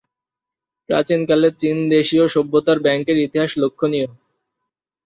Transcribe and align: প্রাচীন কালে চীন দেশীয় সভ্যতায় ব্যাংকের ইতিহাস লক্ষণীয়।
প্রাচীন 0.89 1.19
কালে 1.29 1.49
চীন 1.59 1.77
দেশীয় 1.89 2.25
সভ্যতায় 2.27 2.83
ব্যাংকের 2.85 3.17
ইতিহাস 3.19 3.51
লক্ষণীয়। 3.57 4.07